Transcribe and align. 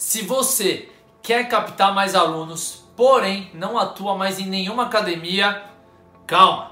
Se 0.00 0.22
você 0.22 0.88
quer 1.22 1.46
captar 1.46 1.94
mais 1.94 2.14
alunos, 2.14 2.86
porém 2.96 3.50
não 3.52 3.78
atua 3.78 4.16
mais 4.16 4.38
em 4.38 4.46
nenhuma 4.46 4.84
academia, 4.84 5.62
calma. 6.26 6.70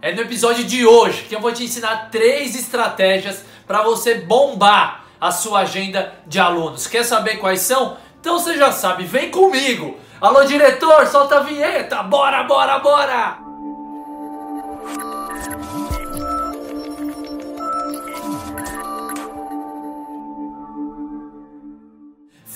É 0.00 0.14
no 0.14 0.20
episódio 0.20 0.62
de 0.62 0.86
hoje 0.86 1.24
que 1.24 1.34
eu 1.34 1.40
vou 1.40 1.52
te 1.52 1.64
ensinar 1.64 2.08
três 2.08 2.54
estratégias 2.54 3.44
para 3.66 3.82
você 3.82 4.14
bombar 4.14 5.06
a 5.20 5.32
sua 5.32 5.62
agenda 5.62 6.14
de 6.24 6.38
alunos. 6.38 6.86
Quer 6.86 7.02
saber 7.02 7.38
quais 7.38 7.62
são? 7.62 7.96
Então 8.20 8.38
você 8.38 8.56
já 8.56 8.70
sabe, 8.70 9.02
vem 9.02 9.28
comigo. 9.28 9.98
Alô 10.20 10.44
diretor, 10.44 11.04
solta 11.08 11.38
a 11.38 11.40
vinheta. 11.40 12.04
Bora, 12.04 12.44
bora, 12.44 12.78
bora. 12.78 13.47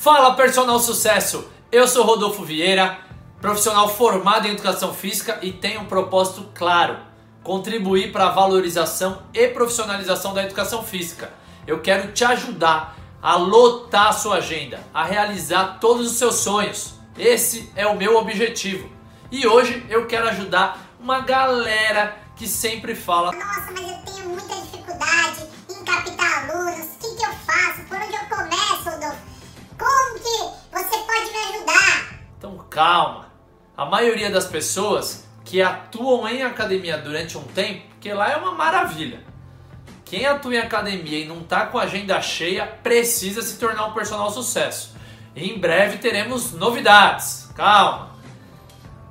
Fala 0.03 0.35
personal 0.35 0.81
sucesso! 0.81 1.49
Eu 1.71 1.87
sou 1.87 2.05
Rodolfo 2.05 2.43
Vieira, 2.43 2.99
profissional 3.41 3.89
formado 3.89 4.49
em 4.49 4.51
educação 4.51 4.93
física 4.93 5.39
e 5.41 5.53
tenho 5.53 5.83
um 5.83 5.85
propósito 5.85 6.51
claro: 6.53 6.97
contribuir 7.45 8.11
para 8.11 8.27
a 8.27 8.31
valorização 8.33 9.23
e 9.33 9.47
profissionalização 9.47 10.35
da 10.35 10.43
educação 10.43 10.83
física. 10.83 11.33
Eu 11.69 11.83
quero 11.83 12.11
te 12.11 12.25
ajudar 12.25 12.97
a 13.23 13.37
lotar 13.37 14.09
a 14.09 14.13
sua 14.13 14.39
agenda, 14.39 14.81
a 14.93 15.05
realizar 15.05 15.79
todos 15.81 16.11
os 16.11 16.17
seus 16.17 16.35
sonhos. 16.35 16.95
Esse 17.17 17.73
é 17.77 17.87
o 17.87 17.97
meu 17.97 18.17
objetivo. 18.17 18.91
E 19.31 19.47
hoje 19.47 19.87
eu 19.89 20.09
quero 20.09 20.29
ajudar 20.31 20.85
uma 20.99 21.21
galera 21.21 22.17
que 22.35 22.49
sempre 22.49 22.97
fala: 22.97 23.31
Nossa, 23.31 23.71
mas 23.71 23.89
eu 23.89 24.15
tenho 24.17 24.22
calma. 32.73 33.27
A 33.77 33.85
maioria 33.85 34.31
das 34.31 34.47
pessoas 34.47 35.29
que 35.45 35.61
atuam 35.61 36.29
em 36.29 36.43
academia 36.43 36.97
durante 36.99 37.37
um 37.37 37.43
tempo, 37.43 37.83
porque 37.91 38.13
lá 38.13 38.33
é 38.33 38.37
uma 38.37 38.53
maravilha. 38.53 39.23
Quem 40.05 40.27
atua 40.27 40.55
em 40.55 40.59
academia 40.59 41.21
e 41.21 41.25
não 41.27 41.41
está 41.41 41.67
com 41.67 41.79
a 41.79 41.83
agenda 41.83 42.21
cheia 42.21 42.67
precisa 42.67 43.41
se 43.43 43.59
tornar 43.59 43.87
um 43.87 43.93
personal 43.93 44.31
sucesso. 44.31 44.95
Em 45.35 45.59
breve 45.59 45.99
teremos 45.99 46.53
novidades. 46.53 47.51
Calma. 47.55 48.13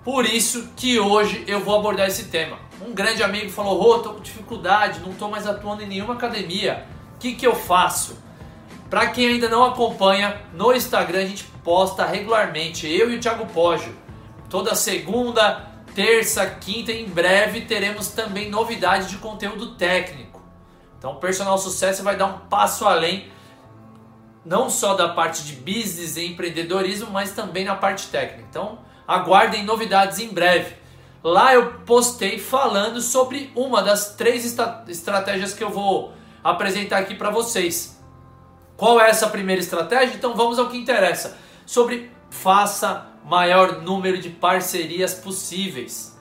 Por 0.03 0.25
isso 0.25 0.69
que 0.75 0.99
hoje 0.99 1.43
eu 1.47 1.59
vou 1.59 1.77
abordar 1.77 2.07
esse 2.07 2.25
tema. 2.25 2.57
Um 2.85 2.93
grande 2.93 3.23
amigo 3.23 3.49
falou: 3.49 3.79
Rô, 3.79 3.95
oh, 3.95 3.99
tô 3.99 4.13
com 4.13 4.19
dificuldade, 4.21 4.99
não 4.99 5.11
estou 5.11 5.29
mais 5.29 5.47
atuando 5.47 5.83
em 5.83 5.87
nenhuma 5.87 6.13
academia. 6.13 6.85
O 7.15 7.19
que, 7.19 7.33
que 7.33 7.45
eu 7.45 7.55
faço? 7.55 8.17
Para 8.89 9.07
quem 9.07 9.27
ainda 9.27 9.47
não 9.47 9.63
acompanha, 9.63 10.41
no 10.53 10.73
Instagram 10.73 11.19
a 11.19 11.25
gente 11.25 11.50
posta 11.63 12.05
regularmente, 12.05 12.87
eu 12.87 13.11
e 13.11 13.17
o 13.17 13.19
Thiago 13.19 13.45
Poggio. 13.47 13.95
Toda 14.49 14.75
segunda, 14.75 15.67
terça, 15.95 16.45
quinta, 16.45 16.91
em 16.91 17.05
breve 17.05 17.61
teremos 17.61 18.09
também 18.09 18.49
novidades 18.49 19.09
de 19.09 19.17
conteúdo 19.17 19.75
técnico. 19.75 20.41
Então, 20.97 21.13
o 21.13 21.15
Personal 21.15 21.57
Sucesso 21.57 22.03
vai 22.03 22.15
dar 22.15 22.27
um 22.27 22.37
passo 22.47 22.85
além, 22.85 23.31
não 24.45 24.69
só 24.69 24.93
da 24.93 25.09
parte 25.09 25.43
de 25.43 25.53
business 25.55 26.17
e 26.17 26.25
empreendedorismo, 26.25 27.09
mas 27.09 27.31
também 27.31 27.65
na 27.65 27.75
parte 27.75 28.07
técnica. 28.07 28.45
Então, 28.49 28.79
aguardem 29.07 29.63
novidades 29.63 30.19
em 30.19 30.27
breve. 30.29 30.75
Lá 31.23 31.53
eu 31.53 31.73
postei 31.85 32.39
falando 32.39 33.01
sobre 33.01 33.51
uma 33.55 33.83
das 33.83 34.15
três 34.15 34.57
estratégias 34.87 35.53
que 35.53 35.63
eu 35.63 35.69
vou 35.69 36.13
apresentar 36.43 36.97
aqui 36.97 37.13
para 37.13 37.29
vocês. 37.29 37.99
Qual 38.75 38.99
é 38.99 39.09
essa 39.09 39.29
primeira 39.29 39.61
estratégia? 39.61 40.15
Então 40.15 40.35
vamos 40.35 40.57
ao 40.57 40.67
que 40.69 40.77
interessa. 40.77 41.37
Sobre 41.65 42.11
faça 42.29 43.07
maior 43.23 43.81
número 43.81 44.17
de 44.17 44.29
parcerias 44.29 45.13
possíveis. 45.13 46.19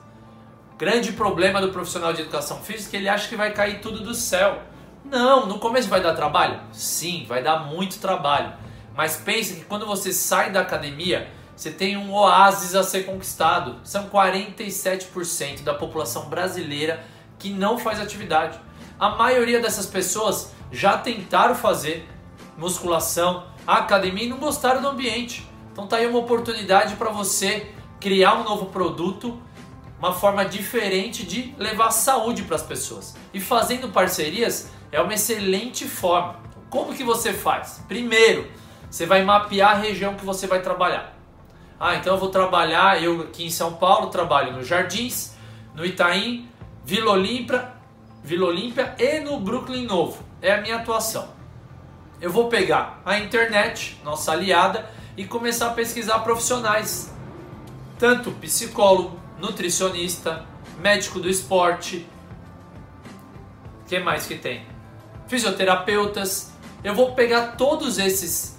Grande 0.77 1.11
problema 1.13 1.61
do 1.61 1.71
profissional 1.71 2.13
de 2.13 2.21
educação 2.21 2.61
física 2.61 2.97
ele 2.97 3.09
acha 3.09 3.27
que 3.27 3.35
vai 3.35 3.53
cair 3.53 3.81
tudo 3.81 4.03
do 4.03 4.13
céu. 4.13 4.61
Não, 5.03 5.45
no 5.45 5.59
começo 5.59 5.89
vai 5.89 6.01
dar 6.01 6.15
trabalho? 6.15 6.59
Sim, 6.71 7.25
vai 7.27 7.43
dar 7.43 7.65
muito 7.65 7.99
trabalho. 7.99 8.53
Mas 8.95 9.17
pense 9.17 9.55
que 9.55 9.65
quando 9.65 9.85
você 9.85 10.11
sai 10.11 10.51
da 10.51 10.61
academia, 10.61 11.29
você 11.55 11.71
tem 11.71 11.97
um 11.97 12.13
oásis 12.13 12.75
a 12.75 12.83
ser 12.83 13.05
conquistado. 13.05 13.79
São 13.83 14.09
47% 14.09 15.63
da 15.63 15.73
população 15.73 16.29
brasileira 16.29 17.03
que 17.37 17.51
não 17.51 17.77
faz 17.77 17.99
atividade. 17.99 18.59
A 18.99 19.09
maioria 19.09 19.59
dessas 19.59 19.85
pessoas 19.85 20.53
já 20.71 20.97
tentaram 20.97 21.55
fazer, 21.55 22.07
musculação, 22.57 23.45
academia 23.67 24.25
e 24.25 24.29
não 24.29 24.37
gostaram 24.37 24.81
do 24.81 24.87
ambiente. 24.87 25.47
Então 25.71 25.87
tá 25.87 25.97
aí 25.97 26.07
uma 26.07 26.19
oportunidade 26.19 26.95
para 26.95 27.09
você 27.09 27.71
criar 27.99 28.35
um 28.35 28.43
novo 28.43 28.67
produto, 28.67 29.41
uma 29.99 30.13
forma 30.13 30.43
diferente 30.43 31.23
de 31.23 31.53
levar 31.57 31.91
saúde 31.91 32.43
para 32.43 32.55
as 32.55 32.63
pessoas. 32.63 33.15
E 33.33 33.39
fazendo 33.39 33.89
parcerias 33.89 34.71
é 34.91 34.99
uma 34.99 35.13
excelente 35.13 35.85
forma. 35.85 36.39
Como 36.69 36.93
que 36.93 37.03
você 37.03 37.33
faz? 37.33 37.83
Primeiro, 37.87 38.49
você 38.89 39.05
vai 39.05 39.23
mapear 39.23 39.71
a 39.71 39.79
região 39.79 40.15
que 40.15 40.25
você 40.25 40.47
vai 40.47 40.61
trabalhar. 40.61 41.15
Ah, 41.79 41.95
então 41.95 42.13
eu 42.13 42.19
vou 42.19 42.29
trabalhar, 42.29 43.01
eu 43.01 43.21
aqui 43.21 43.45
em 43.45 43.49
São 43.49 43.73
Paulo 43.73 44.09
trabalho 44.09 44.53
no 44.53 44.63
Jardins, 44.63 45.35
no 45.73 45.85
Itaim, 45.85 46.49
Vila 46.83 47.11
Olímpia, 47.11 47.71
Vila 48.23 48.47
Olímpia 48.47 48.95
e 48.99 49.19
no 49.19 49.39
Brooklyn 49.39 49.85
Novo. 49.85 50.23
É 50.41 50.53
a 50.53 50.61
minha 50.61 50.77
atuação 50.77 51.40
eu 52.21 52.31
vou 52.31 52.47
pegar 52.47 53.01
a 53.03 53.17
internet, 53.17 53.99
nossa 54.03 54.31
aliada, 54.31 54.87
e 55.17 55.25
começar 55.25 55.67
a 55.67 55.71
pesquisar 55.71 56.19
profissionais, 56.19 57.11
tanto 57.97 58.31
psicólogo, 58.33 59.19
nutricionista, 59.39 60.45
médico 60.79 61.19
do 61.19 61.27
esporte, 61.27 62.07
que 63.87 63.99
mais 63.99 64.25
que 64.25 64.35
tem? 64.35 64.65
Fisioterapeutas. 65.27 66.53
Eu 66.83 66.95
vou 66.95 67.13
pegar 67.13 67.57
todos 67.57 67.97
esses 67.97 68.57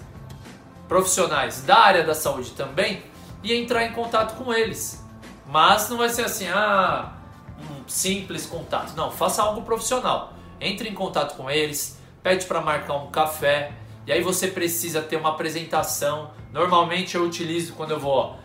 profissionais 0.87 1.63
da 1.63 1.77
área 1.79 2.03
da 2.03 2.13
saúde 2.13 2.51
também 2.51 3.01
e 3.41 3.53
entrar 3.53 3.83
em 3.83 3.93
contato 3.93 4.35
com 4.35 4.53
eles. 4.53 5.03
Mas 5.47 5.89
não 5.89 5.97
vai 5.97 6.09
ser 6.09 6.23
assim, 6.25 6.47
ah, 6.49 7.13
um 7.59 7.87
simples 7.87 8.45
contato. 8.45 8.93
Não, 8.95 9.09
faça 9.09 9.41
algo 9.41 9.63
profissional. 9.63 10.33
Entre 10.61 10.87
em 10.87 10.93
contato 10.93 11.35
com 11.35 11.49
eles, 11.49 11.99
pede 12.23 12.45
para 12.45 12.61
marcar 12.61 12.95
um 12.95 13.11
café, 13.11 13.73
e 14.07 14.11
aí 14.11 14.23
você 14.23 14.47
precisa 14.47 15.01
ter 15.01 15.17
uma 15.17 15.29
apresentação. 15.29 16.31
Normalmente 16.51 17.15
eu 17.15 17.23
utilizo 17.23 17.73
quando 17.73 17.91
eu 17.91 17.99
vou, 17.99 18.13
ó, 18.13 18.35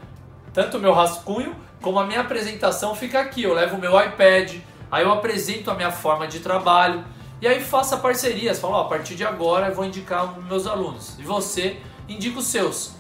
tanto 0.53 0.77
o 0.77 0.81
meu 0.81 0.93
rascunho 0.93 1.55
como 1.81 1.99
a 1.99 2.07
minha 2.07 2.21
apresentação 2.21 2.95
fica 2.95 3.21
aqui. 3.21 3.45
Eu 3.45 3.55
levo 3.55 3.77
o 3.77 3.81
meu 3.81 3.99
iPad, 4.01 4.57
aí 4.91 5.05
eu 5.05 5.13
apresento 5.13 5.71
a 5.71 5.75
minha 5.75 5.91
forma 5.91 6.27
de 6.27 6.41
trabalho 6.41 7.05
e 7.41 7.47
aí 7.47 7.63
faça 7.63 7.97
parcerias. 7.97 8.59
Falo, 8.59 8.75
ó, 8.75 8.83
a 8.83 8.89
partir 8.89 9.15
de 9.15 9.25
agora 9.25 9.69
eu 9.69 9.75
vou 9.75 9.85
indicar 9.85 10.39
os 10.39 10.45
meus 10.45 10.67
alunos 10.67 11.19
e 11.19 11.23
você 11.23 11.81
indica 12.09 12.39
os 12.39 12.47
seus. 12.47 12.93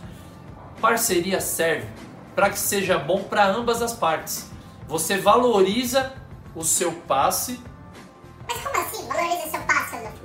Parceria 0.81 1.41
serve 1.41 1.89
para 2.35 2.51
que 2.51 2.59
seja 2.59 2.99
bom 2.99 3.25
para 3.25 3.47
ambas 3.47 3.83
as 3.83 3.93
partes. 3.93 4.51
Você 4.87 5.19
valoriza 5.19 6.13
o 6.55 6.63
seu 6.63 6.93
passe. 6.93 7.61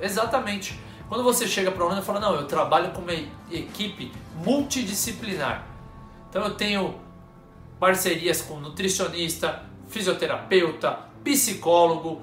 Exatamente. 0.00 0.78
Quando 1.08 1.22
você 1.22 1.46
chega 1.46 1.70
para 1.70 1.84
aluno 1.84 2.00
e 2.00 2.04
fala, 2.04 2.20
não, 2.20 2.34
eu 2.34 2.46
trabalho 2.46 2.90
com 2.92 3.02
uma 3.02 3.12
equipe 3.50 4.10
multidisciplinar. 4.36 5.66
Então 6.28 6.42
eu 6.42 6.54
tenho 6.54 6.98
parcerias 7.78 8.42
com 8.42 8.58
nutricionista, 8.58 9.62
fisioterapeuta, 9.88 10.98
psicólogo, 11.22 12.22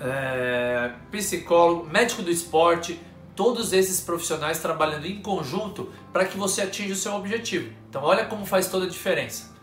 é, 0.00 0.92
psicólogo, 1.10 1.86
médico 1.86 2.22
do 2.22 2.30
esporte, 2.30 3.00
todos 3.34 3.72
esses 3.72 4.00
profissionais 4.00 4.60
trabalhando 4.60 5.06
em 5.06 5.22
conjunto 5.22 5.90
para 6.12 6.24
que 6.24 6.36
você 6.36 6.62
atinja 6.62 6.92
o 6.92 6.96
seu 6.96 7.14
objetivo. 7.14 7.72
Então 7.88 8.02
olha 8.02 8.26
como 8.26 8.44
faz 8.44 8.68
toda 8.68 8.86
a 8.86 8.88
diferença. 8.88 9.53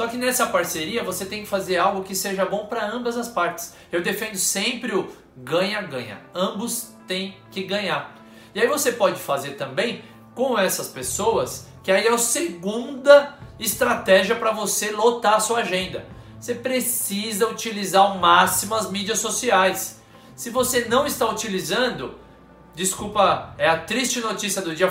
Só 0.00 0.08
que 0.08 0.16
nessa 0.16 0.46
parceria 0.46 1.04
você 1.04 1.26
tem 1.26 1.42
que 1.42 1.46
fazer 1.46 1.76
algo 1.76 2.02
que 2.02 2.14
seja 2.14 2.46
bom 2.46 2.64
para 2.64 2.90
ambas 2.90 3.18
as 3.18 3.28
partes. 3.28 3.74
Eu 3.92 4.00
defendo 4.00 4.34
sempre 4.34 4.94
o 4.94 5.12
ganha-ganha. 5.36 6.22
Ambos 6.34 6.94
têm 7.06 7.36
que 7.50 7.64
ganhar. 7.64 8.16
E 8.54 8.60
aí 8.62 8.66
você 8.66 8.92
pode 8.92 9.20
fazer 9.20 9.56
também 9.56 10.02
com 10.34 10.58
essas 10.58 10.88
pessoas, 10.88 11.66
que 11.82 11.92
aí 11.92 12.06
é 12.06 12.10
a 12.10 12.16
segunda 12.16 13.36
estratégia 13.58 14.34
para 14.36 14.52
você 14.52 14.90
lotar 14.90 15.34
a 15.34 15.40
sua 15.40 15.58
agenda. 15.58 16.06
Você 16.40 16.54
precisa 16.54 17.46
utilizar 17.46 18.00
ao 18.00 18.16
máximo 18.16 18.74
as 18.76 18.90
mídias 18.90 19.18
sociais. 19.18 20.00
Se 20.34 20.48
você 20.48 20.86
não 20.86 21.06
está 21.06 21.28
utilizando, 21.28 22.18
desculpa, 22.74 23.54
é 23.58 23.68
a 23.68 23.76
triste 23.76 24.18
notícia 24.18 24.62
do 24.62 24.74
dia. 24.74 24.90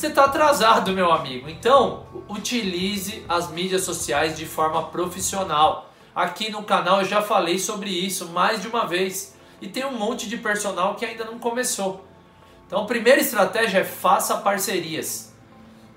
Você 0.00 0.06
está 0.06 0.24
atrasado, 0.24 0.94
meu 0.94 1.12
amigo. 1.12 1.46
Então, 1.46 2.06
utilize 2.26 3.22
as 3.28 3.50
mídias 3.50 3.82
sociais 3.82 4.34
de 4.34 4.46
forma 4.46 4.84
profissional. 4.84 5.92
Aqui 6.14 6.50
no 6.50 6.62
canal 6.62 7.02
eu 7.02 7.04
já 7.04 7.20
falei 7.20 7.58
sobre 7.58 7.90
isso 7.90 8.30
mais 8.30 8.62
de 8.62 8.68
uma 8.68 8.86
vez. 8.86 9.36
E 9.60 9.68
tem 9.68 9.84
um 9.84 9.92
monte 9.92 10.26
de 10.26 10.38
personal 10.38 10.94
que 10.94 11.04
ainda 11.04 11.26
não 11.26 11.38
começou. 11.38 12.02
Então, 12.66 12.84
a 12.84 12.86
primeira 12.86 13.20
estratégia 13.20 13.80
é 13.80 13.84
faça 13.84 14.38
parcerias. 14.38 15.34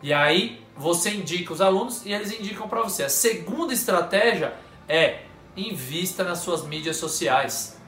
E 0.01 0.11
aí 0.11 0.61
você 0.75 1.11
indica 1.11 1.53
os 1.53 1.61
alunos 1.61 2.05
e 2.05 2.11
eles 2.11 2.37
indicam 2.37 2.67
para 2.67 2.81
você. 2.81 3.03
A 3.03 3.09
segunda 3.09 3.73
estratégia 3.73 4.53
é 4.85 5.21
invista 5.55 6.25
nas 6.25 6.39
suas 6.39 6.65
mídias 6.65 6.97
sociais. 6.97 7.79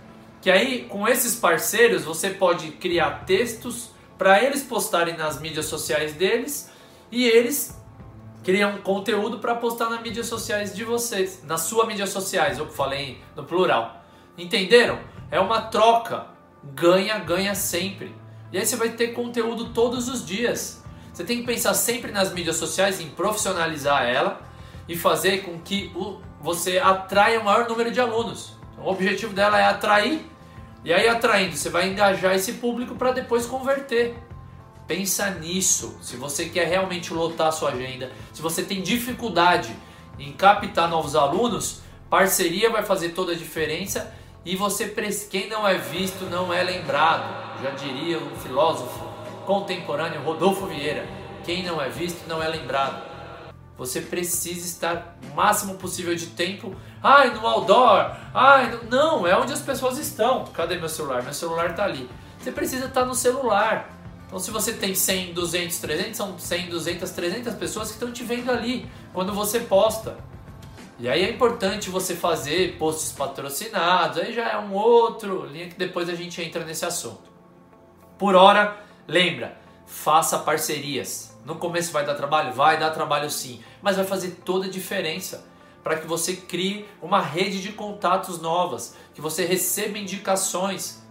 Que 0.41 0.49
aí, 0.49 0.85
com 0.85 1.09
esses 1.09 1.35
parceiros, 1.35 2.05
você 2.05 2.29
pode 2.29 2.71
criar 2.71 3.25
textos 3.25 3.93
para 4.17 4.41
eles 4.43 4.63
postarem 4.63 5.17
nas 5.17 5.39
mídias 5.39 5.65
sociais 5.65 6.13
deles 6.13 6.69
e 7.11 7.25
eles 7.25 7.79
criam 8.43 8.77
conteúdo 8.77 9.39
para 9.39 9.55
postar 9.55 9.89
nas 9.89 10.01
mídias 10.01 10.27
sociais 10.27 10.75
de 10.75 10.83
vocês, 10.83 11.43
nas 11.43 11.61
suas 11.61 11.87
mídias 11.87 12.09
sociais, 12.09 12.59
eu 12.59 12.67
falei 12.69 13.19
no 13.35 13.43
plural. 13.43 14.03
Entenderam? 14.37 14.99
É 15.31 15.39
uma 15.39 15.61
troca, 15.61 16.27
ganha, 16.63 17.17
ganha 17.17 17.55
sempre. 17.55 18.15
E 18.51 18.57
aí 18.57 18.65
você 18.65 18.75
vai 18.75 18.89
ter 18.89 19.09
conteúdo 19.09 19.73
todos 19.73 20.07
os 20.07 20.25
dias. 20.25 20.83
Você 21.11 21.23
tem 21.23 21.39
que 21.39 21.45
pensar 21.45 21.73
sempre 21.73 22.11
nas 22.11 22.31
mídias 22.31 22.57
sociais 22.57 23.01
em 23.01 23.09
profissionalizar 23.09 24.03
ela 24.03 24.41
e 24.87 24.95
fazer 24.95 25.43
com 25.43 25.59
que 25.59 25.91
você 26.39 26.77
atraia 26.77 27.39
o 27.39 27.43
maior 27.43 27.67
número 27.67 27.89
de 27.89 27.99
alunos. 27.99 28.53
Então, 28.73 28.85
o 28.85 28.91
objetivo 28.91 29.33
dela 29.33 29.59
é 29.59 29.63
atrair 29.63 30.29
e 30.85 30.93
aí 30.93 31.09
atraindo, 31.09 31.57
você 31.57 31.67
vai 31.67 31.89
engajar 31.89 32.35
esse 32.35 32.53
público 32.53 32.93
para 32.93 33.11
depois 33.11 33.47
converter. 33.47 34.15
Pensa 34.85 35.31
nisso. 35.31 35.97
Se 35.99 36.15
você 36.15 36.45
quer 36.45 36.67
realmente 36.67 37.11
lotar 37.11 37.47
a 37.47 37.51
sua 37.51 37.71
agenda, 37.71 38.11
se 38.31 38.39
você 38.39 38.61
tem 38.61 38.83
dificuldade 38.83 39.75
em 40.19 40.31
captar 40.31 40.87
novos 40.87 41.15
alunos, 41.15 41.81
parceria 42.07 42.69
vai 42.69 42.83
fazer 42.83 43.09
toda 43.09 43.31
a 43.31 43.35
diferença 43.35 44.13
e 44.45 44.55
você 44.55 44.85
quem 45.31 45.49
não 45.49 45.67
é 45.67 45.75
visto 45.75 46.25
não 46.25 46.53
é 46.53 46.61
lembrado. 46.61 47.63
Já 47.63 47.71
diria 47.71 48.19
um 48.19 48.35
filósofo 48.35 49.03
contemporâneo 49.43 50.21
Rodolfo 50.21 50.67
Vieira, 50.67 51.07
quem 51.43 51.63
não 51.63 51.81
é 51.81 51.89
visto 51.89 52.27
não 52.27 52.43
é 52.43 52.47
lembrado. 52.47 53.14
Você 53.77 53.99
precisa 53.99 54.65
estar 54.65 55.17
o 55.31 55.35
máximo 55.35 55.75
possível 55.75 56.15
de 56.15 56.27
tempo. 56.27 56.73
Ai, 57.03 57.33
no 57.33 57.45
outdoor. 57.45 58.15
Ai, 58.33 58.71
no... 58.71 58.83
não, 58.89 59.27
é 59.27 59.37
onde 59.37 59.51
as 59.51 59.61
pessoas 59.61 59.97
estão. 59.97 60.45
Cadê 60.45 60.77
meu 60.77 60.87
celular? 60.87 61.23
Meu 61.23 61.33
celular 61.33 61.71
está 61.71 61.83
ali. 61.83 62.09
Você 62.39 62.51
precisa 62.51 62.85
estar 62.85 63.05
no 63.05 63.13
celular. 63.13 63.91
Então, 64.27 64.39
se 64.39 64.49
você 64.49 64.73
tem 64.73 64.95
100, 64.95 65.33
200, 65.33 65.77
300, 65.77 66.17
são 66.17 66.39
100, 66.39 66.69
200, 66.69 67.11
300 67.11 67.53
pessoas 67.55 67.89
que 67.89 67.93
estão 67.95 68.11
te 68.11 68.23
vendo 68.23 68.49
ali 68.49 68.89
quando 69.13 69.33
você 69.33 69.59
posta. 69.59 70.17
E 70.97 71.09
aí 71.09 71.23
é 71.23 71.29
importante 71.29 71.89
você 71.89 72.15
fazer 72.15 72.77
posts 72.77 73.11
patrocinados, 73.11 74.17
aí 74.17 74.33
já 74.33 74.49
é 74.49 74.57
um 74.57 74.73
outro 74.73 75.45
linha 75.45 75.67
que 75.67 75.75
depois 75.75 76.07
a 76.07 76.15
gente 76.15 76.41
entra 76.41 76.63
nesse 76.63 76.85
assunto. 76.85 77.29
Por 78.17 78.33
hora, 78.33 78.77
lembra, 79.05 79.57
faça 79.85 80.39
parcerias. 80.39 81.34
No 81.45 81.55
começo 81.55 81.93
vai 81.93 82.03
dar 82.03 82.15
trabalho? 82.15 82.51
Vai 82.51 82.79
dar 82.79 82.89
trabalho 82.89 83.29
sim, 83.29 83.61
mas 83.81 83.95
vai 83.95 84.05
fazer 84.05 84.41
toda 84.43 84.65
a 84.65 84.69
diferença 84.69 85.45
para 85.83 85.97
que 85.97 86.07
você 86.07 86.35
crie 86.35 86.87
uma 86.99 87.21
rede 87.21 87.61
de 87.61 87.71
contatos 87.71 88.41
novas, 88.41 88.95
que 89.13 89.21
você 89.21 89.45
receba 89.45 89.99
indicações. 89.99 91.05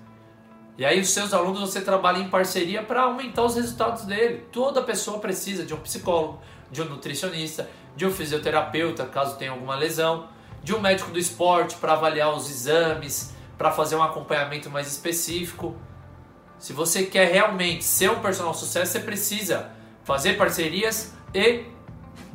E 0.76 0.84
aí 0.84 1.00
os 1.00 1.10
seus 1.10 1.32
alunos 1.32 1.60
você 1.60 1.80
trabalha 1.80 2.18
em 2.18 2.28
parceria 2.28 2.82
para 2.82 3.02
aumentar 3.02 3.44
os 3.44 3.54
resultados 3.54 4.04
dele. 4.04 4.48
Toda 4.50 4.82
pessoa 4.82 5.20
precisa 5.20 5.64
de 5.64 5.72
um 5.72 5.76
psicólogo, 5.76 6.40
de 6.72 6.82
um 6.82 6.86
nutricionista, 6.86 7.70
de 7.94 8.04
um 8.04 8.10
fisioterapeuta, 8.10 9.06
caso 9.06 9.36
tenha 9.36 9.52
alguma 9.52 9.76
lesão, 9.76 10.28
de 10.64 10.74
um 10.74 10.80
médico 10.80 11.12
do 11.12 11.18
esporte 11.20 11.76
para 11.76 11.92
avaliar 11.92 12.34
os 12.34 12.50
exames, 12.50 13.32
para 13.56 13.70
fazer 13.70 13.94
um 13.94 14.02
acompanhamento 14.02 14.68
mais 14.68 14.88
específico. 14.88 15.76
Se 16.58 16.72
você 16.72 17.04
quer 17.04 17.30
realmente 17.30 17.84
ser 17.84 18.10
um 18.10 18.18
personal 18.18 18.52
sucesso, 18.52 18.90
você 18.90 18.98
precisa 18.98 19.70
fazer 20.04 20.34
parcerias 20.34 21.14
e 21.34 21.64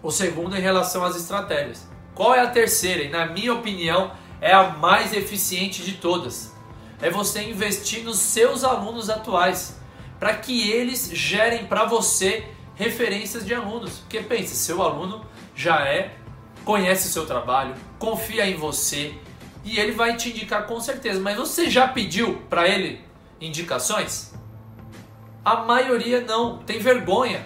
o 0.02 0.12
segundo 0.12 0.58
em 0.58 0.62
relação 0.62 1.04
às 1.04 1.16
estratégias. 1.16 1.88
Qual 2.14 2.36
é 2.36 2.42
a 2.42 2.48
terceira? 2.48 3.04
E 3.04 3.10
na 3.10 3.26
minha 3.26 3.54
opinião, 3.54 4.12
é 4.42 4.52
a 4.52 4.70
mais 4.70 5.14
eficiente 5.14 5.84
de 5.84 5.94
todas. 5.94 6.54
É 7.02 7.10
você 7.10 7.44
investir 7.44 8.04
nos 8.04 8.18
seus 8.18 8.64
alunos 8.64 9.10
atuais, 9.10 9.80
para 10.20 10.36
que 10.36 10.70
eles 10.70 11.10
gerem 11.14 11.66
para 11.66 11.86
você 11.86 12.46
referências 12.76 13.46
de 13.46 13.54
alunos. 13.54 14.00
Porque 14.00 14.20
pense, 14.20 14.56
seu 14.56 14.82
aluno 14.82 15.26
já 15.56 15.86
é, 15.88 16.18
conhece 16.66 17.08
o 17.08 17.12
seu 17.12 17.26
trabalho, 17.26 17.76
confia 17.98 18.46
em 18.46 18.56
você 18.56 19.14
e 19.64 19.80
ele 19.80 19.92
vai 19.92 20.16
te 20.16 20.30
indicar 20.30 20.66
com 20.66 20.80
certeza. 20.80 21.20
Mas 21.20 21.38
você 21.38 21.70
já 21.70 21.88
pediu 21.88 22.42
para 22.50 22.68
ele 22.68 23.02
indicações? 23.40 24.34
A 25.44 25.58
maioria 25.58 26.22
não, 26.22 26.58
tem 26.60 26.80
vergonha. 26.80 27.46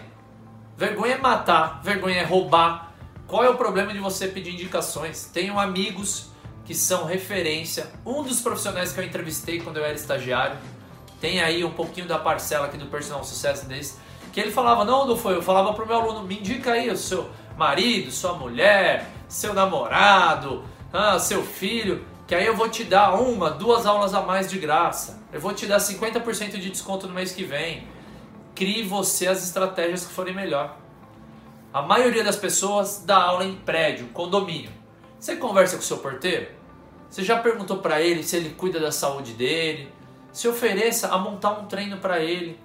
Vergonha 0.83 1.15
é 1.15 1.17
matar, 1.17 1.79
vergonha 1.81 2.17
é 2.17 2.25
roubar. 2.25 2.91
Qual 3.25 3.41
é 3.41 3.49
o 3.49 3.55
problema 3.55 3.93
de 3.93 3.99
você 3.99 4.27
pedir 4.27 4.51
indicações? 4.51 5.29
Tenho 5.33 5.57
amigos 5.57 6.31
que 6.65 6.75
são 6.75 7.05
referência. 7.05 7.89
Um 8.05 8.21
dos 8.21 8.41
profissionais 8.41 8.91
que 8.91 8.99
eu 8.99 9.05
entrevistei 9.05 9.61
quando 9.61 9.77
eu 9.77 9.85
era 9.85 9.93
estagiário, 9.93 10.57
tem 11.21 11.41
aí 11.41 11.63
um 11.63 11.71
pouquinho 11.71 12.05
da 12.05 12.19
parcela 12.19 12.65
aqui 12.65 12.77
do 12.77 12.87
personal 12.87 13.23
sucesso 13.23 13.65
deles, 13.65 13.97
que 14.33 14.41
ele 14.41 14.51
falava, 14.51 14.83
não, 14.83 15.07
não 15.07 15.15
foi, 15.15 15.37
eu 15.37 15.41
falava 15.41 15.73
pro 15.73 15.87
meu 15.87 15.95
aluno, 15.95 16.23
me 16.23 16.37
indica 16.37 16.73
aí 16.73 16.89
o 16.89 16.97
seu 16.97 17.29
marido, 17.57 18.11
sua 18.11 18.33
mulher, 18.33 19.09
seu 19.29 19.53
namorado, 19.53 20.65
ah, 20.91 21.17
seu 21.17 21.45
filho, 21.45 22.05
que 22.27 22.35
aí 22.35 22.45
eu 22.45 22.57
vou 22.57 22.67
te 22.67 22.83
dar 22.83 23.13
uma, 23.13 23.49
duas 23.51 23.85
aulas 23.85 24.13
a 24.13 24.21
mais 24.21 24.49
de 24.49 24.59
graça. 24.59 25.23
Eu 25.31 25.39
vou 25.39 25.53
te 25.53 25.65
dar 25.65 25.77
50% 25.77 26.57
de 26.59 26.69
desconto 26.69 27.07
no 27.07 27.13
mês 27.13 27.31
que 27.31 27.45
vem 27.45 27.87
crie 28.55 28.83
você 28.83 29.27
as 29.27 29.43
estratégias 29.43 30.05
que 30.05 30.13
forem 30.13 30.33
melhor. 30.33 30.77
A 31.73 31.81
maioria 31.81 32.23
das 32.23 32.35
pessoas 32.35 33.03
dá 33.05 33.17
aula 33.17 33.43
em 33.43 33.55
prédio, 33.55 34.07
condomínio. 34.09 34.71
Você 35.19 35.35
conversa 35.35 35.75
com 35.75 35.81
o 35.81 35.85
seu 35.85 35.97
porteiro? 35.97 36.47
Você 37.09 37.23
já 37.23 37.39
perguntou 37.39 37.77
para 37.77 38.01
ele 38.01 38.23
se 38.23 38.35
ele 38.35 38.51
cuida 38.51 38.79
da 38.79 38.91
saúde 38.91 39.33
dele? 39.33 39.91
Se 40.31 40.47
ofereça 40.47 41.09
a 41.09 41.17
montar 41.17 41.51
um 41.51 41.65
treino 41.65 41.97
para 41.97 42.19
ele. 42.19 42.59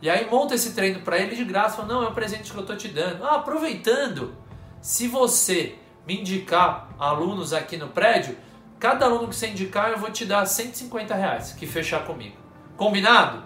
E 0.00 0.08
aí 0.08 0.30
monta 0.30 0.54
esse 0.54 0.74
treino 0.74 1.00
para 1.00 1.18
ele 1.18 1.34
de 1.34 1.44
graça, 1.44 1.76
fala, 1.76 1.88
não, 1.88 2.02
é 2.04 2.08
um 2.08 2.14
presente 2.14 2.52
que 2.52 2.56
eu 2.56 2.60
estou 2.62 2.76
te 2.76 2.88
dando. 2.88 3.24
Ah, 3.24 3.36
aproveitando, 3.36 4.34
se 4.80 5.08
você 5.08 5.74
me 6.06 6.20
indicar 6.20 6.88
alunos 6.98 7.52
aqui 7.52 7.76
no 7.76 7.88
prédio, 7.88 8.36
cada 8.78 9.06
aluno 9.06 9.28
que 9.28 9.36
você 9.36 9.48
indicar 9.48 9.90
eu 9.90 9.98
vou 9.98 10.10
te 10.10 10.24
dar 10.24 10.46
150 10.46 11.14
reais 11.14 11.52
que 11.52 11.66
fechar 11.66 12.06
comigo. 12.06 12.36
Combinado? 12.76 13.42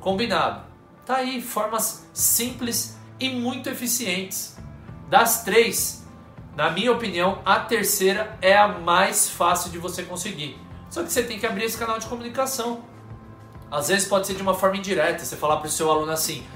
Combinado. 0.00 0.69
Tá 1.10 1.16
aí, 1.16 1.42
formas 1.42 2.08
simples 2.14 2.96
e 3.18 3.28
muito 3.30 3.68
eficientes. 3.68 4.56
Das 5.08 5.42
três, 5.42 6.06
na 6.54 6.70
minha 6.70 6.92
opinião, 6.92 7.42
a 7.44 7.58
terceira 7.58 8.38
é 8.40 8.56
a 8.56 8.68
mais 8.68 9.28
fácil 9.28 9.72
de 9.72 9.78
você 9.78 10.04
conseguir. 10.04 10.56
Só 10.88 11.02
que 11.02 11.10
você 11.10 11.24
tem 11.24 11.36
que 11.36 11.44
abrir 11.44 11.64
esse 11.64 11.76
canal 11.76 11.98
de 11.98 12.06
comunicação. 12.06 12.84
Às 13.68 13.88
vezes 13.88 14.06
pode 14.06 14.28
ser 14.28 14.34
de 14.34 14.42
uma 14.42 14.54
forma 14.54 14.76
indireta, 14.76 15.24
você 15.24 15.34
falar 15.34 15.56
para 15.56 15.66
o 15.66 15.70
seu 15.70 15.90
aluno 15.90 16.12
assim: 16.12 16.46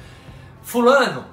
Fulano, 0.63 1.27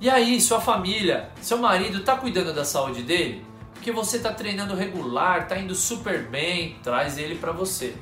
e 0.00 0.08
aí, 0.08 0.40
sua 0.40 0.58
família, 0.58 1.28
seu 1.42 1.58
marido 1.58 1.98
está 1.98 2.16
cuidando 2.16 2.54
da 2.54 2.64
saúde 2.64 3.02
dele? 3.02 3.44
Porque 3.74 3.92
você 3.92 4.16
está 4.16 4.32
treinando 4.32 4.74
regular, 4.74 5.42
está 5.42 5.58
indo 5.58 5.74
super 5.74 6.30
bem, 6.30 6.78
traz 6.82 7.18
ele 7.18 7.34
para 7.34 7.52
você. 7.52 7.94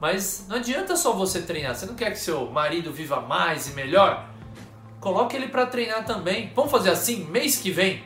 Mas 0.00 0.46
não 0.48 0.56
adianta 0.56 0.96
só 0.96 1.12
você 1.12 1.42
treinar. 1.42 1.74
Você 1.74 1.86
não 1.86 1.94
quer 1.94 2.10
que 2.10 2.18
seu 2.18 2.50
marido 2.50 2.92
viva 2.92 3.20
mais 3.20 3.68
e 3.68 3.72
melhor? 3.72 4.28
Coloque 5.00 5.36
ele 5.36 5.48
para 5.48 5.66
treinar 5.66 6.04
também. 6.04 6.52
Vamos 6.54 6.70
fazer 6.70 6.90
assim, 6.90 7.24
mês 7.24 7.56
que 7.56 7.70
vem. 7.70 8.04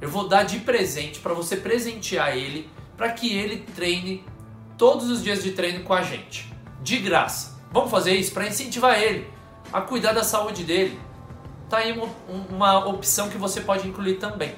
Eu 0.00 0.08
vou 0.08 0.28
dar 0.28 0.44
de 0.44 0.60
presente 0.60 1.20
para 1.20 1.34
você 1.34 1.56
presentear 1.56 2.36
ele, 2.36 2.68
para 2.96 3.12
que 3.12 3.32
ele 3.32 3.58
treine 3.74 4.24
todos 4.76 5.08
os 5.10 5.22
dias 5.22 5.42
de 5.42 5.52
treino 5.52 5.84
com 5.84 5.94
a 5.94 6.02
gente, 6.02 6.52
de 6.82 6.98
graça. 6.98 7.56
Vamos 7.70 7.90
fazer 7.90 8.14
isso 8.14 8.32
para 8.32 8.46
incentivar 8.46 9.00
ele 9.00 9.30
a 9.72 9.80
cuidar 9.80 10.12
da 10.12 10.24
saúde 10.24 10.64
dele. 10.64 10.98
Tá 11.68 11.78
aí 11.78 11.92
uma, 11.92 12.08
uma 12.50 12.86
opção 12.86 13.30
que 13.30 13.38
você 13.38 13.60
pode 13.60 13.86
incluir 13.88 14.16
também. 14.16 14.54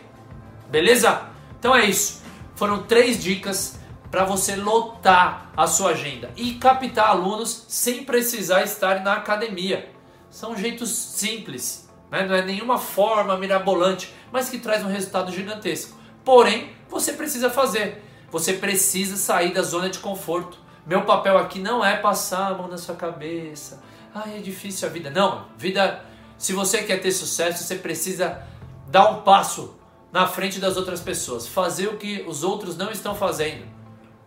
Beleza? 0.71 1.28
Então 1.59 1.76
é 1.76 1.85
isso. 1.85 2.23
Foram 2.56 2.83
três 2.83 3.23
dicas 3.23 3.78
para 4.14 4.25
você 4.25 4.54
lotar 4.54 5.50
a 5.56 5.66
sua 5.66 5.90
agenda 5.90 6.30
e 6.37 6.54
captar 6.54 7.09
alunos 7.09 7.64
sem 7.66 8.04
precisar 8.04 8.62
estar 8.62 9.02
na 9.02 9.14
academia. 9.14 9.92
São 10.30 10.56
jeitos 10.56 10.90
simples, 10.90 11.90
né? 12.12 12.25
não 12.25 12.37
é 12.37 12.42
nenhuma 12.42 12.78
forma 12.78 13.37
mirabolante, 13.37 14.14
mas 14.30 14.49
que 14.49 14.61
traz 14.61 14.85
um 14.85 14.88
resultado 14.88 15.33
gigantesco. 15.33 15.99
Porém, 16.25 16.71
você 16.88 17.14
precisa 17.14 17.50
fazer. 17.50 18.04
Você 18.30 18.52
precisa 18.52 19.16
sair 19.16 19.52
da 19.52 19.62
zona 19.62 19.90
de 19.90 19.99
conforto. 19.99 20.59
Meu 20.87 21.02
papel 21.02 21.37
aqui 21.37 21.59
não 21.59 21.85
é 21.85 21.97
passar 21.97 22.52
a 22.52 22.54
mão 22.54 22.68
na 22.68 22.78
sua 22.78 22.94
cabeça. 22.94 23.83
Ai, 24.14 24.37
é 24.37 24.40
difícil 24.40 24.87
a 24.87 24.92
vida. 24.92 25.11
Não, 25.11 25.47
vida. 25.59 26.04
Se 26.38 26.52
você 26.52 26.85
quer 26.85 27.00
ter 27.00 27.11
sucesso, 27.11 27.64
você 27.64 27.75
precisa 27.75 28.47
dar 28.87 29.11
um 29.11 29.23
passo 29.23 29.75
na 30.12 30.28
frente 30.28 30.61
das 30.61 30.76
outras 30.76 31.00
pessoas, 31.00 31.49
fazer 31.49 31.88
o 31.88 31.97
que 31.97 32.25
os 32.28 32.44
outros 32.44 32.76
não 32.76 32.92
estão 32.92 33.16
fazendo. 33.16 33.74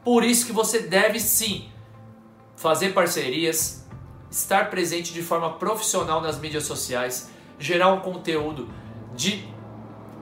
Por 0.04 0.24
isso 0.24 0.46
que 0.46 0.52
você 0.52 0.80
deve 0.80 1.20
sim 1.20 1.70
fazer 2.56 2.94
parcerias, 2.94 3.86
estar 4.32 4.70
presente 4.70 5.14
de 5.14 5.22
forma 5.22 5.54
profissional 5.54 6.22
nas 6.22 6.40
mídias 6.40 6.64
sociais, 6.64 7.30
gerar 7.60 7.92
um 7.94 8.00
conteúdo 8.00 8.70
de 9.16 9.48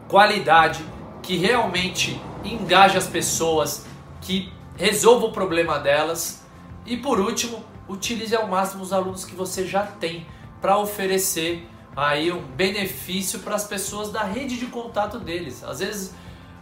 qualidade 0.07 0.83
que 1.21 1.37
realmente 1.37 2.19
engaje 2.43 2.97
as 2.97 3.07
pessoas, 3.07 3.85
que 4.21 4.51
resolva 4.77 5.27
o 5.27 5.31
problema 5.31 5.79
delas 5.79 6.45
e 6.85 6.95
por 6.97 7.19
último, 7.19 7.63
utilize 7.87 8.35
ao 8.35 8.47
máximo 8.47 8.83
os 8.83 8.93
alunos 8.93 9.25
que 9.25 9.35
você 9.35 9.65
já 9.65 9.83
tem 9.83 10.25
para 10.61 10.77
oferecer 10.77 11.67
aí 11.95 12.31
um 12.31 12.41
benefício 12.41 13.39
para 13.39 13.55
as 13.55 13.65
pessoas 13.65 14.11
da 14.11 14.23
rede 14.23 14.57
de 14.57 14.67
contato 14.67 15.19
deles. 15.19 15.63
Às 15.63 15.79
vezes 15.79 16.13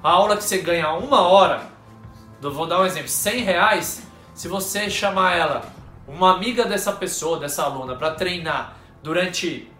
a 0.02 0.10
aula 0.10 0.38
que 0.38 0.44
você 0.44 0.60
ganha 0.60 0.94
uma 0.94 1.22
hora, 1.22 1.70
vou 2.52 2.66
dar 2.66 2.82
um 2.82 2.86
exemplo, 2.86 3.08
100 3.08 3.44
reais, 3.44 4.04
se 4.34 4.48
você 4.48 4.90
chamar 4.90 5.36
ela, 5.36 5.74
uma 6.08 6.34
amiga 6.34 6.66
dessa 6.66 6.92
pessoa, 6.92 7.40
dessa 7.40 7.64
aluna, 7.64 7.96
para 7.96 8.12
treinar 8.12 8.78
durante 9.02 9.72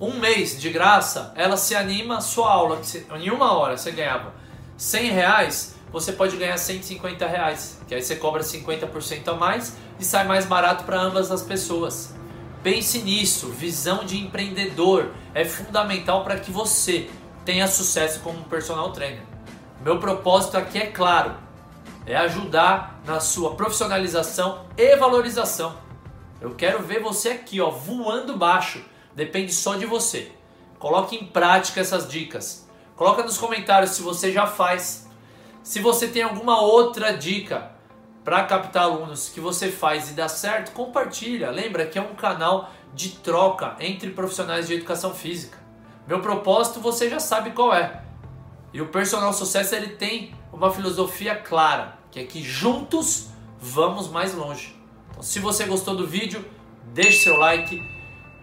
um 0.00 0.18
mês 0.18 0.60
de 0.60 0.70
graça, 0.70 1.32
ela 1.36 1.56
se 1.56 1.76
anima, 1.76 2.20
sua 2.20 2.50
aula, 2.50 2.80
em 3.20 3.30
uma 3.30 3.52
hora 3.52 3.76
você 3.76 3.92
ganhava 3.92 4.34
100 4.76 5.10
reais, 5.12 5.76
você 5.92 6.12
pode 6.12 6.36
ganhar 6.36 6.56
150 6.56 7.26
reais, 7.26 7.80
que 7.86 7.94
aí 7.94 8.02
você 8.02 8.16
cobra 8.16 8.42
50% 8.42 9.28
a 9.28 9.34
mais 9.34 9.76
e 10.00 10.04
sai 10.04 10.26
mais 10.26 10.46
barato 10.46 10.84
para 10.84 11.00
ambas 11.00 11.30
as 11.30 11.42
pessoas. 11.42 12.14
Pense 12.62 12.98
nisso, 13.00 13.48
visão 13.48 14.04
de 14.04 14.18
empreendedor 14.18 15.10
é 15.34 15.44
fundamental 15.44 16.24
para 16.24 16.38
que 16.38 16.50
você 16.50 17.10
tenha 17.44 17.68
sucesso 17.68 18.20
como 18.20 18.42
personal 18.44 18.92
trainer. 18.92 19.22
Meu 19.84 19.98
propósito 19.98 20.56
aqui 20.56 20.78
é 20.78 20.86
claro, 20.86 21.34
é 22.06 22.16
ajudar 22.16 23.00
na 23.04 23.20
sua 23.20 23.54
profissionalização 23.54 24.66
e 24.76 24.96
valorização. 24.96 25.76
Eu 26.40 26.54
quero 26.54 26.82
ver 26.82 27.00
você 27.00 27.30
aqui, 27.30 27.60
ó, 27.60 27.70
voando 27.70 28.36
baixo. 28.36 28.84
Depende 29.14 29.52
só 29.52 29.76
de 29.76 29.86
você. 29.86 30.32
Coloque 30.78 31.16
em 31.16 31.26
prática 31.26 31.80
essas 31.80 32.08
dicas. 32.08 32.68
Coloca 32.96 33.22
nos 33.22 33.38
comentários 33.38 33.92
se 33.92 34.02
você 34.02 34.32
já 34.32 34.46
faz. 34.46 35.08
Se 35.62 35.78
você 35.80 36.08
tem 36.08 36.22
alguma 36.22 36.60
outra 36.60 37.16
dica 37.16 37.70
para 38.24 38.44
captar 38.44 38.84
alunos 38.84 39.28
que 39.28 39.40
você 39.40 39.70
faz 39.70 40.10
e 40.10 40.14
dá 40.14 40.28
certo, 40.28 40.72
compartilha. 40.72 41.50
Lembra 41.50 41.86
que 41.86 41.98
é 41.98 42.02
um 42.02 42.14
canal 42.14 42.70
de 42.92 43.10
troca 43.10 43.76
entre 43.80 44.10
profissionais 44.10 44.66
de 44.66 44.74
educação 44.74 45.14
física. 45.14 45.58
Meu 46.06 46.20
propósito 46.20 46.80
você 46.80 47.08
já 47.08 47.20
sabe 47.20 47.52
qual 47.52 47.72
é. 47.72 48.02
E 48.72 48.80
o 48.80 48.86
personal 48.86 49.32
sucesso 49.32 49.74
ele 49.74 49.88
tem 49.88 50.34
uma 50.52 50.70
filosofia 50.70 51.34
clara, 51.34 51.98
que 52.10 52.20
é 52.20 52.24
que 52.24 52.42
juntos 52.42 53.28
vamos 53.60 54.08
mais 54.08 54.34
longe. 54.34 54.74
Então, 55.10 55.22
se 55.22 55.38
você 55.38 55.64
gostou 55.64 55.94
do 55.94 56.06
vídeo, 56.06 56.44
deixe 56.92 57.24
seu 57.24 57.36
like, 57.36 57.82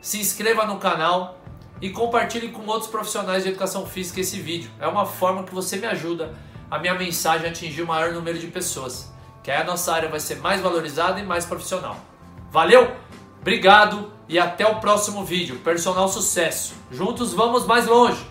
se 0.01 0.19
inscreva 0.19 0.65
no 0.65 0.77
canal 0.77 1.39
e 1.81 1.89
compartilhe 1.89 2.50
com 2.50 2.65
outros 2.67 2.89
profissionais 2.89 3.43
de 3.43 3.50
educação 3.50 3.86
física 3.86 4.21
esse 4.21 4.39
vídeo. 4.39 4.69
É 4.79 4.88
uma 4.88 5.05
forma 5.05 5.43
que 5.43 5.53
você 5.53 5.77
me 5.77 5.88
ajuda 5.88 6.36
a 6.69 6.77
minha 6.77 6.93
mensagem 6.93 7.50
atingir 7.50 7.81
o 7.81 7.88
maior 7.88 8.13
número 8.13 8.38
de 8.38 8.48
pessoas. 8.48 9.12
Que 9.43 9.50
aí 9.50 9.62
a 9.62 9.63
nossa 9.63 9.93
área 9.93 10.09
vai 10.09 10.19
ser 10.19 10.38
mais 10.38 10.62
valorizada 10.62 11.19
e 11.19 11.25
mais 11.25 11.45
profissional. 11.45 11.98
Valeu? 12.51 12.91
Obrigado 13.41 14.12
e 14.27 14.38
até 14.38 14.67
o 14.67 14.79
próximo 14.79 15.24
vídeo. 15.24 15.59
Personal 15.59 16.07
sucesso. 16.07 16.74
Juntos 16.91 17.33
vamos 17.33 17.65
mais 17.65 17.88
longe. 17.88 18.28